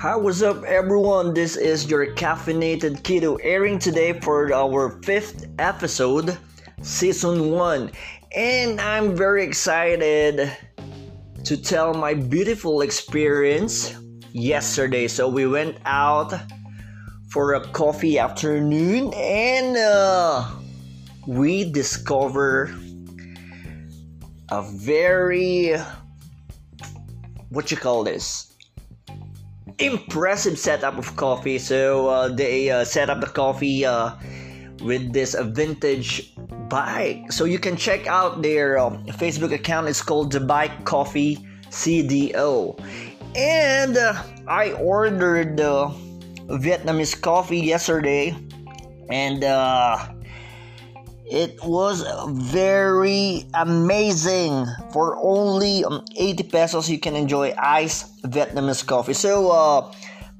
[0.00, 1.34] Hi, what's up, everyone?
[1.34, 6.38] This is your caffeinated keto airing today for our fifth episode,
[6.82, 7.90] season one,
[8.30, 10.56] and I'm very excited
[11.42, 13.96] to tell my beautiful experience
[14.30, 15.08] yesterday.
[15.08, 16.32] So we went out
[17.32, 20.48] for a coffee afternoon, and uh,
[21.26, 22.72] we discover
[24.48, 25.74] a very
[27.48, 28.48] what you call this
[29.78, 31.58] impressive setup of coffee.
[31.58, 34.14] So uh, they uh, set up the coffee uh,
[34.82, 36.34] with this uh, vintage
[36.68, 37.32] bike.
[37.32, 39.88] So you can check out their um, Facebook account.
[39.88, 41.38] It's called the Bike Coffee
[41.70, 42.78] CDO.
[43.36, 45.94] And uh, I ordered the
[46.48, 48.34] Vietnamese coffee yesterday,
[49.10, 49.98] and uh,
[51.30, 54.66] it was very amazing.
[54.92, 59.12] For only um, 80 pesos, you can enjoy iced Vietnamese coffee.
[59.12, 59.92] So, uh,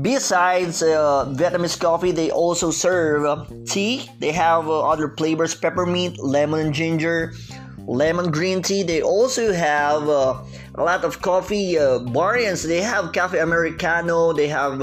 [0.00, 4.10] besides uh, Vietnamese coffee, they also serve uh, tea.
[4.18, 7.32] They have uh, other flavors peppermint, lemon, ginger,
[7.86, 8.82] lemon green tea.
[8.82, 10.42] They also have uh,
[10.74, 12.62] a lot of coffee uh, variants.
[12.62, 14.34] They have cafe americano.
[14.34, 14.82] They have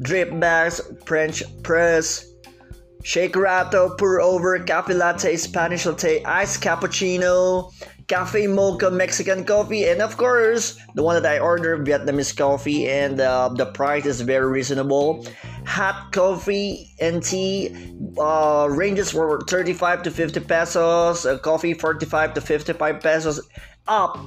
[0.00, 2.29] drip bags, French press
[3.02, 7.72] Shakerato, pour over, cafe latte, Spanish latte, iced cappuccino,
[8.08, 13.20] cafe mocha, Mexican coffee, and of course, the one that I ordered, Vietnamese coffee, and
[13.20, 15.24] uh, the price is very reasonable.
[15.64, 17.74] Hot coffee and tea
[18.18, 23.48] uh, ranges from 35 to 50 pesos, uh, coffee 45 to 55 pesos
[23.86, 24.18] up.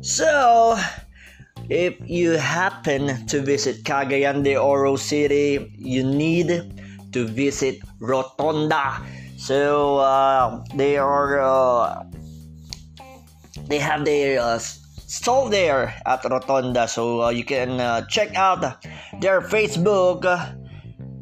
[0.00, 0.78] So,
[1.70, 6.81] if you happen to visit Cagayan de Oro City, you need
[7.12, 9.04] to visit Rotonda.
[9.36, 12.04] So uh, they are uh,
[13.68, 16.88] they have their uh, stall there at Rotonda.
[16.88, 18.60] So uh, you can uh, check out
[19.20, 20.24] their Facebook.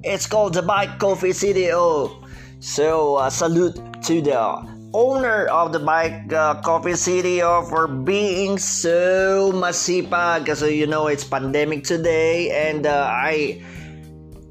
[0.02, 2.22] It's called the Bike Coffee CDO.
[2.60, 4.38] So uh, salute to the
[4.92, 10.46] owner of the Bike uh, Coffee CDO for being so masipag.
[10.46, 13.62] Kasi you know it's pandemic today and uh, I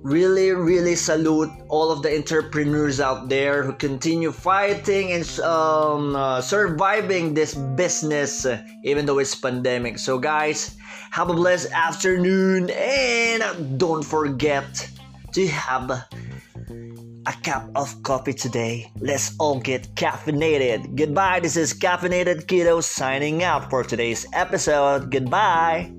[0.01, 6.41] really really salute all of the entrepreneurs out there who continue fighting and um, uh,
[6.41, 8.45] surviving this business
[8.83, 9.99] even though it's pandemic.
[9.99, 10.77] So guys
[11.11, 14.89] have a blessed afternoon and don't forget
[15.33, 18.91] to have a cup of coffee today.
[18.99, 20.95] Let's all get caffeinated.
[20.95, 21.41] Goodbye.
[21.41, 25.11] This is caffeinated keto signing out for today's episode.
[25.11, 25.98] Goodbye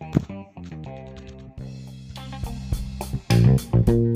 [0.00, 0.16] Thank
[3.88, 4.09] you.